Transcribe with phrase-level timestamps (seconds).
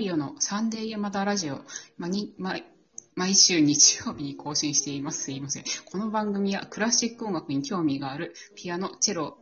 [0.00, 1.60] リオのサンデー山田ラジオ、
[1.98, 2.56] まにま
[3.16, 5.24] 毎週日曜日に更新しています。
[5.24, 5.64] すいません。
[5.84, 9.36] この番組はクラシック音楽に興味があるピアノ、チェロ、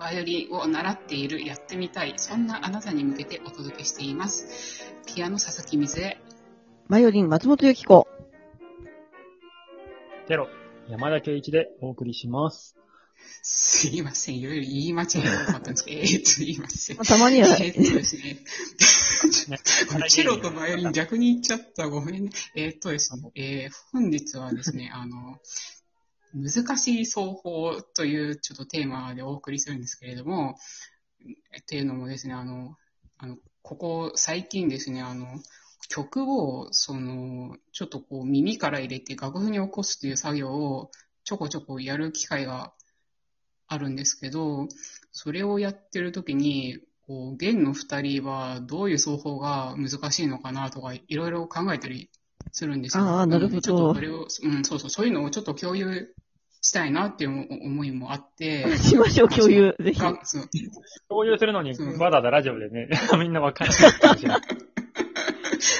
[0.00, 4.84] バイオリンを習っている、やってみたい、そんなあなたに向けてお届けしています。
[5.06, 6.20] ピアノ佐々木水江、
[6.88, 8.08] バイオリン、松本由紀子。
[10.26, 10.48] テロ、
[10.88, 12.76] 山田圭一でお送りします。
[13.42, 14.38] すいません。
[14.38, 16.96] いろいろ言い間違いが多かったんですけど、えーっいません。
[16.96, 18.38] たまには、えーっとですね。
[19.28, 21.88] チェロとバイオリン逆に言っちゃった。
[21.88, 22.30] ごめんね。
[22.54, 23.30] えーっとですね。
[23.34, 25.38] えー本日はですね、 あの、
[26.32, 30.56] 難しい奏法というちょっとテーマでお送りするんですけれども、
[31.60, 32.76] っていうのもですね、あの、
[33.18, 35.26] あの、ここ最近ですね、あの、
[35.88, 40.90] 曲を、その、ちょっとこう耳から入れて楽譜に起こすという作業を
[41.24, 42.72] ちょこちょこやる機会が
[43.66, 44.68] あるんですけど、
[45.12, 46.78] それをやってる時に、
[47.10, 52.08] こう、弦の二人はどういう奏法が難しいのかなとか、いろいろ考えたり
[52.52, 53.02] するんですよ。
[53.04, 56.14] あーなるほどうんちょっとそれを、うん、そうそう、そういうのをちょっと共有
[56.62, 60.00] したいなっていう思いもあって、しましょう、共有、ぜひ。
[60.00, 60.48] あそう
[61.08, 63.78] 共有するのに、そうわざわざラジオでね、 みんなわかんない。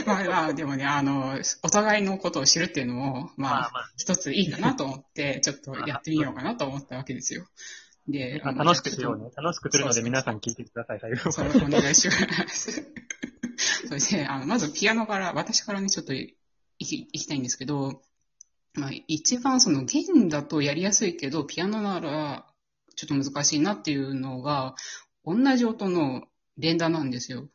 [0.06, 7.46] まあまあ、でもね、あの、お互いのことを知るっていうのも、まあ、まあまあ、一ついいかなと思って、ちょっとやってみようかなと思ったわけですよ。
[8.10, 9.30] で、あの楽しくしようね。
[9.36, 12.90] 楽しくするので皆さん聞いてください、最後とそれお願いします。
[13.88, 16.36] それで、あの、まずピアノから、私からね、ちょっとい
[16.78, 18.02] きいきたいんですけど、
[18.74, 22.46] まあ、一番その弦だとやりやすいけど、ピアノなら
[22.96, 24.74] ちょっと難しいなっていうのが、
[25.24, 26.24] 同じ音の
[26.56, 27.48] 連打なんですよ。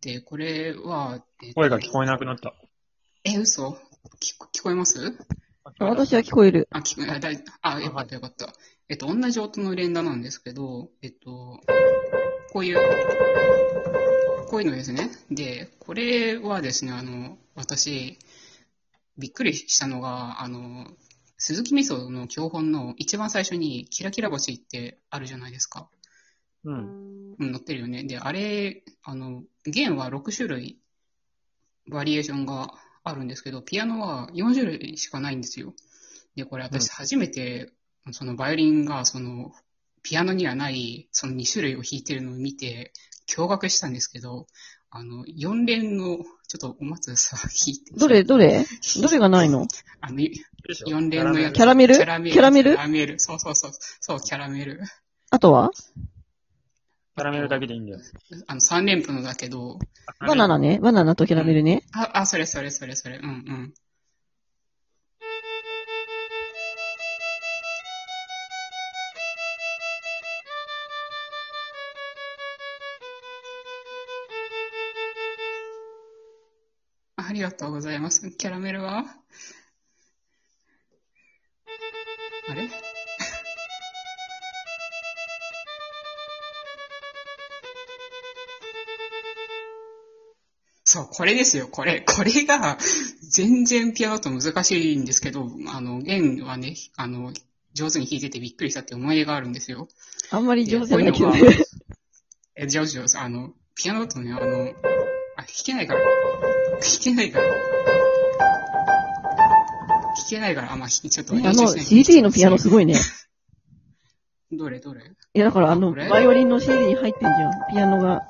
[0.00, 2.54] で、これは、えっと声が聞こえなくなった。
[3.24, 3.78] え、嘘？
[4.20, 5.18] 聞こ聞こえます？
[5.78, 6.68] 私は聞こえる。
[6.70, 8.52] あ、聞こえ、あ、だいあ、よかったよかった。
[8.90, 11.60] えっと、同じ音の連打なんですけど、えっと、
[12.52, 12.78] こういう、
[14.48, 15.10] こういうのですね。
[15.30, 18.18] で、これはですね、あの、私、
[19.18, 20.86] びっくりしたのが、あの、
[21.36, 25.90] 鈴木みその教本の一番最初に、キラキラ星ってあるじゃないですか。
[26.64, 27.34] うん。
[27.38, 28.04] うん、載ってるよね。
[28.04, 30.78] で、あれ、あの、弦は6種類、
[31.90, 32.72] バリエーションが
[33.04, 35.74] あるんですけど、ピアノは4種類しかないんですよ。
[36.36, 37.72] で、これうん私初めて、
[38.12, 39.52] そのバイオリンが、その、
[40.02, 42.92] ピアノにはない、その2種類を弾いてるのを見て、
[43.28, 44.46] 驚愕したんですけど、
[44.90, 46.24] あの、4連の、ちょ
[46.56, 47.94] っとお松さん弾いて。
[47.94, 48.64] どれ、どれ？
[49.02, 49.66] どれがないの？
[50.00, 50.34] あの、で
[50.72, 51.54] しょ4連のやつ。
[51.54, 52.32] キャラメルキャラメル？
[52.32, 53.18] キャラメルキャラメル？
[53.20, 53.72] そうそうそう。
[54.00, 54.80] そう、キャラメル。
[55.30, 55.70] あとは？
[57.16, 57.98] キャラメルだけでいいんだよ。
[58.46, 59.78] あの、3連符のだけど、
[60.20, 60.78] バナナね。
[60.80, 61.82] バナナとキャラメルね。
[61.92, 63.18] あ、あ、それそれそれそれ。
[63.18, 63.74] うんうん。
[77.28, 78.30] ありがとうございます。
[78.30, 79.04] キャラメルは？
[82.48, 82.70] あれ？
[90.84, 92.00] そう、これですよ、これ。
[92.08, 92.78] これが、
[93.20, 97.34] 全然ピアノと難しいんですけど、あの、弦はね、あの、
[97.74, 99.88] 上手に弾いててびっくりしたって思い出があるんですよ。
[100.30, 101.42] あんまりで上手じゃないけどね。
[101.42, 101.50] が
[102.56, 103.18] え、上手上手。
[103.18, 104.72] あの、ピアノだとね、あの、
[105.48, 106.00] あ、弾けないから。
[106.00, 107.46] 弾けないから。
[107.46, 107.54] 弾
[110.30, 112.96] けないから、あ、まあ、ちょっとあの、CD のピアノすごいね。
[114.52, 114.80] どれ？
[114.80, 115.00] どれ？
[115.34, 117.52] いや、だからあの、バイオリンの CD に入ってんじゃん。
[117.70, 118.22] ピアノが。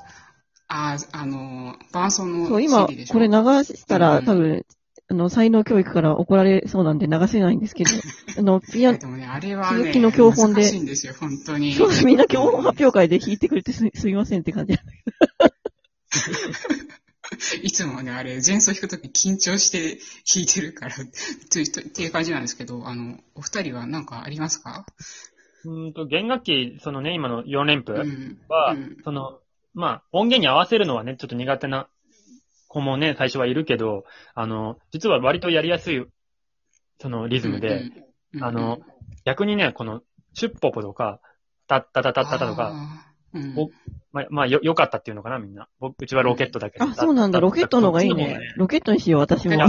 [0.67, 3.13] あ、あの、伴奏のそう、今、CD でしょ？
[3.13, 4.65] これ流したうら、ん多分、
[5.11, 7.91] あの、才能教育から怒られそうなんで流せないんですけど、
[8.37, 11.73] あの、ピアノで、もね、あれはね、鈴木の教本で難しいんですよ、本当に。
[11.73, 14.73] そう、みんな今日発表会で弾いてくれてすすみませんって感じ。
[17.61, 19.99] いつもね、あれ、前奏弾くとき緊張して
[20.33, 20.95] 弾いてるから、
[21.51, 24.85] というとっていう感じなんですけど、あの、お二人は何かありますか？
[25.65, 28.41] うーんと、弦楽器、そのね、今の4連符うん。
[28.47, 28.97] は、うん。
[29.03, 29.39] その、
[29.73, 31.89] まあ、音源に合わせるのはね、ちょっと苦手な
[32.67, 36.05] 子もね、最初はいるけど、あの、実は割とやりやすい、
[36.99, 38.79] そのリズムで、うんうん、あの、
[39.25, 40.01] 逆にね、この、
[40.33, 41.19] シュッポポとか、
[41.67, 43.69] タッタタタッタタとか、うんお
[44.11, 45.67] まあ、まあ、よ、良かったっていうのかな、みんな。
[45.79, 46.85] 僕、うちはロケットだけど。
[46.85, 47.39] あ、そうなんだ。
[47.39, 48.39] ロケットの方がいいね。
[48.55, 49.53] ロケットにしよう、私も。
[49.53, 49.67] いいね。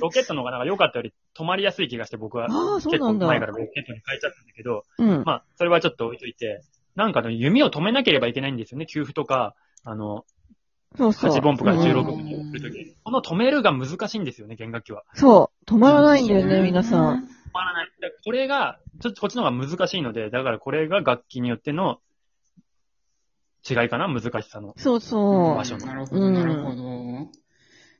[0.00, 2.46] ロケットの方がなんか良かったより止まりやすい気がして、僕は。
[2.48, 3.26] ああ、そうなんだ。
[3.26, 5.24] 前からロケットに変えちゃったんだけど、うん。
[5.24, 6.62] まあ、それはちょっと置いといて、
[6.94, 9.54] なんかの弓を止めなければいけないんですよね、給付とか、
[9.84, 10.24] あの、
[10.96, 11.30] そうそう。
[11.32, 12.96] 8分音符から16うん分に送るとき。
[13.04, 15.04] この止めるが難しいんですよね、弦楽器は。
[15.14, 15.70] そう。
[15.70, 17.24] 止まらないんだよね、皆さん。。
[17.24, 17.88] 止まらない。
[18.24, 22.00] これが、ちょっとこっちの方が難しいので、だからこれが楽器によっての
[23.68, 24.08] 違いかな？
[24.08, 24.74] 難しさの。
[24.76, 25.64] そうそう場。
[25.64, 27.30] 所のなるほど、なるほど。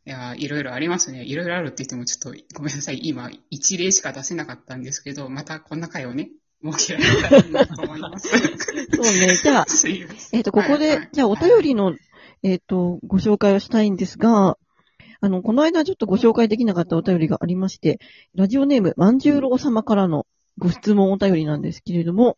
[0.06, 1.24] いや、いろいろありますね。
[1.24, 3.00] いろいろあるって言っても、ちょっとごめんなさい。
[3.02, 6.30] 今、一例しか出せなかったんですけど、またこんな回をね、
[6.64, 8.28] 設けられたらいいなと思います。
[8.28, 9.36] そうね。
[9.36, 9.66] じゃあ、
[10.32, 11.94] えっ、と、ここで、はいはいじゃあお便りの、
[12.42, 14.56] えっ、と、ご紹介をしたいんですが、
[15.20, 17.98] あの、この間ちょっとご紹介できなかったお便りがありまして、
[18.34, 20.26] ラジオネーム、まんじゅうろう様からの
[20.58, 22.36] ご質問お便りなんですけれども、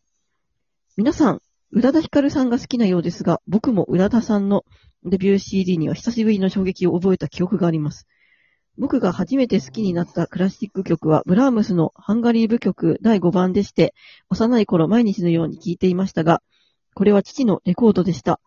[0.95, 1.41] 皆さん、
[1.71, 4.63] 宇多田ヒカルさんが好きなようですが、僕も宇多田さんの
[5.03, 8.07] デビュー CD には久しぶりの衝撃を覚えた記憶があります。
[8.77, 13.95] 僕が初めて好きになったクラシック曲は、ブラームスのハンガリー舞曲第5番でして、
[14.29, 16.43] 幼い頃毎日のように聴いていましたが、
[16.93, 18.39] これは父のレコードでした。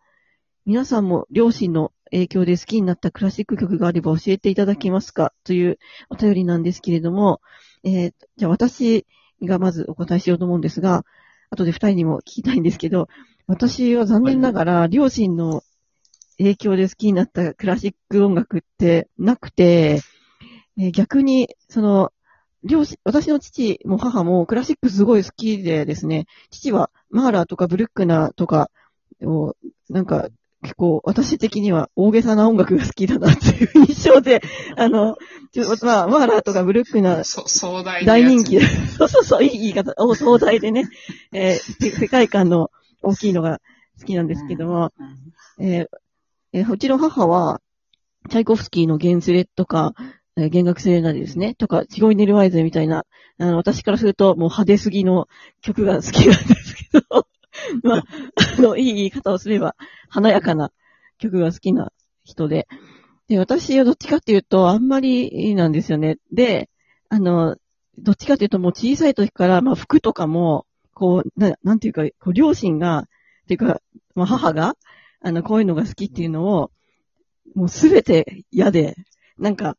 [0.65, 5.33] 皆さんも両親の影響で好きになったクラシック曲があれば教えていただけますか？
[5.43, 5.79] という
[6.09, 7.41] お便りなんですけれども、
[7.83, 9.05] えーじゃあ私
[9.45, 11.05] がまずお答えしようと思うんですが、
[11.49, 13.07] 後で二人にも聞きたいんですけど、
[13.47, 15.63] 私は残念ながら両親の
[16.37, 20.01] 影響で好きになったクラシック音楽ってなくて、
[20.77, 22.11] えー逆に、その、
[22.63, 28.71] 両親、私の父も母もクラシックすごい好きでですね、父はマーラーとかブルックナーとか
[29.21, 29.55] を、
[29.89, 30.27] なんか、
[30.65, 34.41] 結構私的には大げさな音楽が好きだなっていう印象で、
[34.75, 35.15] あの、
[35.51, 38.55] ちょまあ、マーラーとかブルックナーそ壮大大人気。
[38.55, 38.65] で、
[38.97, 40.89] そうそうそう、いい言い方、お壮大でね、
[41.31, 42.71] えーせ世界観の
[43.03, 43.61] 大きいのが
[43.99, 44.91] 好きなんですけども、
[45.59, 45.87] うんえー
[46.53, 47.61] えーうちの母は、
[48.29, 49.93] チャイコフスキーのゲンスレとか、
[50.35, 53.05] えー弦楽セレナデですね、とか、チゴイネルワイズみたいな、
[53.37, 55.27] あの、私からするともう派手すぎの
[55.61, 57.27] 曲が好きなんですけど、
[57.83, 58.03] まあ、
[58.57, 59.75] あの、いい言い方をすれば、
[60.09, 60.71] 華やかな
[61.17, 61.91] 曲が好きな
[62.23, 62.67] 人で、
[63.27, 66.17] で、私はどっちかっていうと、あんまりなんですよね。
[66.31, 66.69] で、
[67.09, 67.55] あの、
[67.97, 73.81] どっちかっていうともう小さい時から、まあ服とかも、こう、ななんていうか、こう両親が、っていうか、
[74.15, 74.75] まあ母が、
[75.21, 76.71] あの、こういうのが好きっていうのを、
[77.55, 78.95] もうすべて嫌で、
[79.37, 79.77] なんか、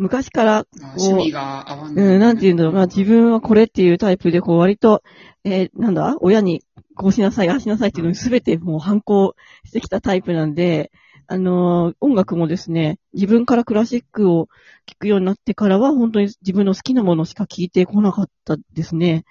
[0.00, 0.66] 昔から、あ
[0.96, 2.06] 趣味が合わない。
[2.06, 5.02] うん、なんていうんだろう、まあ自分はこれっていうタイプで、こう割と、
[5.44, 6.16] えーなんだ？
[6.20, 6.64] 親に
[6.94, 10.90] こうしなさい、ああしなさいっていうのに全てもう反抗してきたタイプなんで、
[11.26, 14.48] あのー音楽もですね、自分からクラシックを
[14.86, 19.24] 聴くようになってからは、本当に自分の好きなものしか聴いてこなかったですね。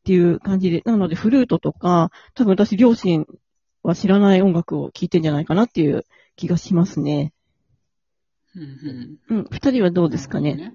[0.00, 0.82] っていう感じで。
[0.84, 3.26] なので、フルートとか、多分私、両親
[3.82, 6.04] は知らない音楽を聴いてんじゃないかなっていう
[6.36, 7.32] 気がしますね。
[8.56, 9.38] うんうん。
[9.38, 10.74] うん、二人はどうですかね？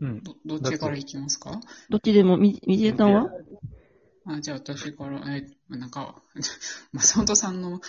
[0.00, 0.22] うん。
[0.22, 1.60] ど、どっちから行きますか？
[1.88, 3.30] どっちでも、み、みじえさんは？
[4.26, 6.22] あじゃあ私から、えなんか、
[6.92, 7.80] 松本さんの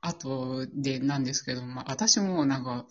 [0.00, 2.86] 後でなんですけど、まあ、私もなんか、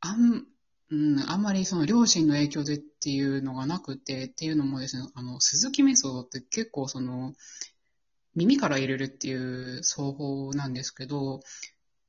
[0.00, 0.46] あん、
[0.90, 7.34] うん、あんまりその両親の影響でっていうのがなくて、っていうのもですね、あの、鈴木メソッドって結構その、
[8.34, 11.40] 耳から入れるっていう奏法なんですけど、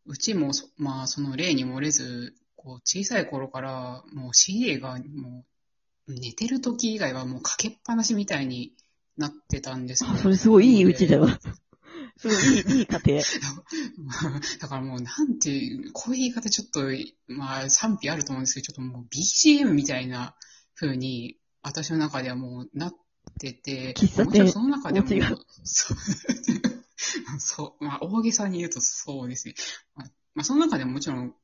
[0.07, 5.45] うちもそ、まあ、その例に漏れず、こう、小さい頃から、もう CD がも
[6.07, 8.73] う、寝てる時以外はもうかけっぱなしみたいに
[9.17, 11.39] なってたんですよあそれすごいいい うちだわ。
[12.17, 13.21] すごいいい、いい家庭。
[14.59, 16.81] だからもうなんていう、こういう言い方ちょっと、
[17.27, 20.35] まあ賛否あると思うんですけど、ちょっともう BGM みたいな
[20.75, 22.95] 風に、私の中ではもうなっ
[23.39, 25.07] てて、もちろんその中でも
[25.63, 25.97] そう、
[27.39, 29.55] そう、まあ大げさに言うとそうですね。
[29.95, 31.35] まあ、まあその中でももちろん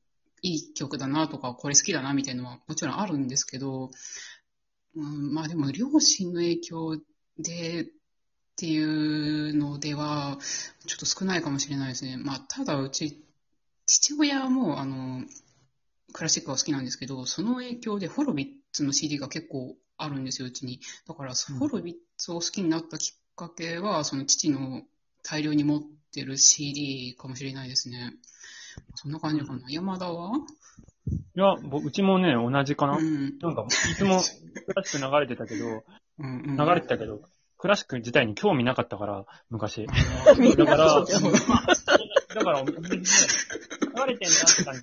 [0.42, 3.92] いい曲だなとか、これ好きだなみたいなのはもちろんあるんですけど、
[4.96, 7.02] うん、まあでも両親の影響
[7.38, 7.82] で
[8.54, 10.38] っていうのでは、
[10.86, 12.18] ちょっと少ないかもしれないですね。
[12.18, 13.26] まあ、ただうち、
[13.88, 15.24] 父親も、あの、
[16.14, 20.80] クラシックが好きなんですけど、その影響でホロビッツの CD が結構あるんですよ、うちに。
[21.08, 24.84] だから、ホロビッツを好きになったきっかけは、その父の
[25.24, 25.82] 大量に持っ
[26.14, 28.14] てる CD かもしれないですね。
[28.96, 29.62] そんな感じかな。
[29.70, 30.38] 山田は？
[31.36, 32.98] いや、ぼうちもね、同じかな。
[32.98, 33.38] うん。
[33.40, 35.84] なんか、いつもクラシック流れてたけど、
[36.20, 37.22] うんうん、流れてたけど、
[37.58, 39.86] クラシック自体に興味なかったから、昔。
[39.88, 41.06] だから、
[42.36, 44.82] だから、流れてんなって感じ。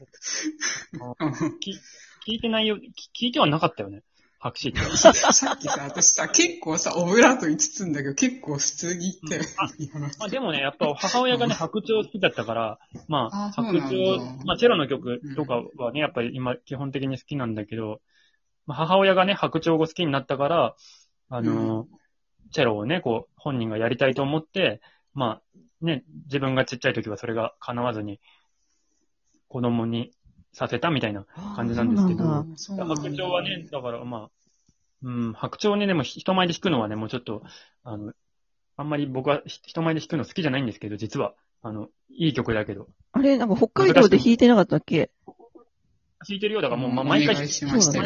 [2.27, 4.03] 聞いてないよ、き聞いてはなかったよね。
[4.41, 4.97] 白紙って。
[4.97, 9.43] さっきさ、私さ、結構さ、オブラートに包んだけど、結構普通に言ったよ。
[10.19, 18.01] まあでもね、やっぱ母親がね、白鳥好きだったから、まあ、あ白鳥、まあチェロの曲とかはね、やっぱり今基本的に好きなんだけど、
[18.67, 20.75] まあ、母親がね、白鳥を好きになったから、
[21.29, 21.87] あの、
[22.51, 24.81] チェロをね、こう、本人がやりたいと思って、
[25.13, 25.41] ま
[25.83, 28.21] あ、ね、自分がちっちゃい時はそれが叶わずに、
[29.49, 30.13] 子供に
[30.53, 31.25] させたみたいな
[31.57, 34.31] 感じなんですけど白鳥はね、だからまあ、
[35.03, 37.43] うん、白鳥にでも人前で弾くのはね、もうちょっと、
[37.85, 38.13] あの、
[38.77, 41.35] あんまり僕はひ人前で弾くの好きじゃないんですけど、実は。
[41.63, 42.89] あの、いい曲だけど。
[43.13, 45.11] あれ、なんか北海道で弾いてなかったっけ？
[46.27, 48.05] 弾いてるようだからもう、ま毎回願いしましたよ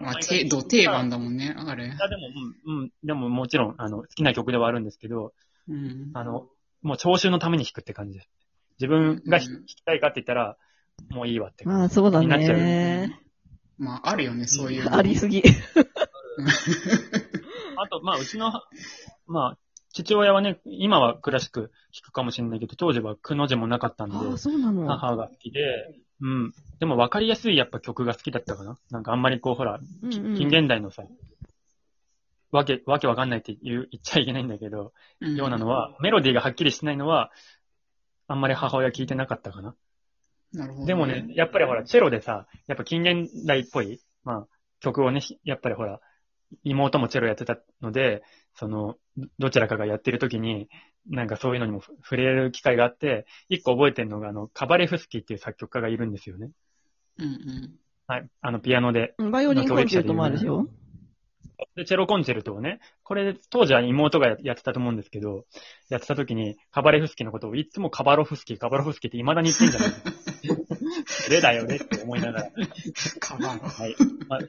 [0.00, 0.14] まあ、
[0.48, 1.88] ど定番だもんね、あれい。
[1.88, 2.28] や、でも、
[2.66, 5.34] うん、うん、でももちろん、あの、好きな曲ではあるんですけど、
[5.68, 6.10] うん。
[6.14, 6.48] あの、
[6.80, 8.30] もう聴衆のために弾くって感じです。
[8.80, 10.56] 自分が弾きたいかって言ったら、
[11.10, 11.64] もういいわって。
[11.64, 13.20] まあ、そうだになっちゃうね。
[13.78, 14.94] まあ、あるよね、そういうの。
[14.96, 15.42] ありすぎ。
[17.76, 18.52] あと、まあ、うちの、
[19.26, 19.58] まあ、
[19.92, 21.70] 父親はね、今はクラシック弾
[22.04, 24.86] くかもしれないけど、当時はくの字もなかったんで、ああ、そうなの。
[24.86, 25.60] 母が好きで、
[26.20, 26.54] うん。
[26.78, 28.78] でも分かりやすいやっぱ曲が好きだったかな。
[28.90, 31.04] なんかあんまりこう、ほら、うんうん近現代のさ、
[32.52, 37.30] わけ、わけわかんないって言う言っちゃいけないんだけど、うんようなのは、メロディーがはっきりしてないのは、
[38.28, 39.74] あんまり母親聞いてなかったかな。
[40.52, 40.86] なるほど。
[40.86, 44.46] でもね、、やっぱりほら、チェロでさ、やっぱ近現代っぽい、まあ、
[44.80, 46.00] 曲をね、やっぱりほら、
[46.64, 48.22] 妹もチェロやってたので、
[48.54, 48.96] その、
[49.38, 50.68] どちらかがやってる時に、
[51.08, 56.50] なんかそういうのにも触れる機会があって、一個覚えてるのが、あの、カバレフスキーっていう作曲家がいるんですよね。
[57.18, 57.74] うんうん。
[58.06, 58.28] はい。
[58.40, 59.14] あの、ピアノで。
[59.18, 60.66] うんバイオリンコンチェルトもあるでしょ？
[61.76, 65.44] で、チェロコンチェルトをね、これ、当時は妹がやってたと思うんですけど、
[65.88, 70.29] やってた時に、カバレフスキーのことをいつもカバロフスキー、カバロフスキーって未だに言ってんじゃないそ
[71.30, 72.50] れだよねって思いながら。
[73.20, 73.96] カバーはい。
[74.28, 74.46] まあ、そ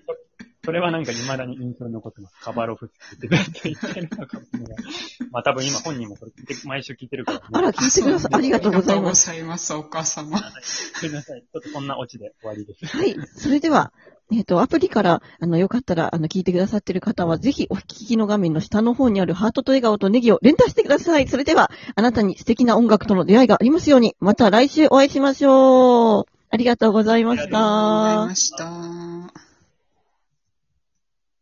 [0.63, 2.35] それはなんか未だに印象に残ってます。
[2.39, 4.77] カバロフってずっと言ってるのかもしれない。
[5.31, 7.45] まあ多分今本人もこれ聞いて、毎週聞いてるから、ね。
[7.51, 8.35] あら、聞いてください。
[8.35, 9.25] ありがとうございありがとうごます。
[9.25, 10.37] ざいます、お母様。
[10.61, 11.41] すみません。
[11.41, 12.85] ちょっとそんなオチで終わりです。
[12.85, 13.15] はい。
[13.35, 13.91] それでは、
[14.31, 21.27] えっ、と、アプリから、あの、よかったら、あの、聞いてくださってる方は、ぜひ、お聞きの画面の下の方にあるハートと笑顔とネギを連打してください。
[21.27, 26.30] それでは、あなたに素敵な音楽との出会いがありますように、また来週お会いしましょう。
[26.51, 28.35] ありがとうございましたありがとうございま。
[28.35, 29.50] した。